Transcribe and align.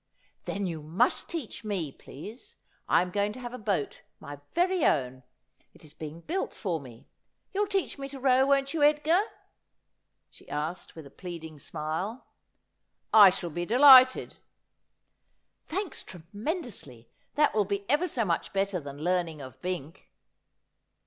'Then 0.45 0.65
you 0.65 0.81
must 0.81 1.29
teach 1.29 1.63
me, 1.63 1.91
please. 1.91 2.55
I 2.89 3.03
am 3.03 3.11
going 3.11 3.33
to 3.33 3.39
have 3.39 3.53
a 3.53 3.59
boat, 3.59 4.01
my 4.19 4.39
very 4.53 4.83
own. 4.83 5.21
It 5.75 5.85
is 5.85 5.93
being 5.93 6.21
built 6.21 6.55
for 6.55 6.79
me. 6.81 7.07
You'll 7.53 7.67
teach 7.67 7.99
me 7.99 8.09
to 8.09 8.19
row, 8.19 8.47
won't 8.47 8.73
you, 8.73 8.81
Edgar?' 8.81 9.21
she 10.31 10.49
asked 10.49 10.95
with 10.95 11.05
a 11.05 11.11
pleading 11.11 11.59
smile.' 11.59 12.25
I 13.23 13.29
shall 13.29 13.51
be 13.51 13.63
delighted.'' 13.63 14.37
Thanks 15.67 16.01
tremendously. 16.01 17.07
That 17.35 17.53
will 17.53 17.65
be 17.65 17.87
ever 17.87 18.07
so 18.07 18.25
much 18.25 18.53
better 18.53 18.79
than 18.79 19.03
learning 19.03 19.39
of 19.39 19.61
Bink.' 19.61 20.09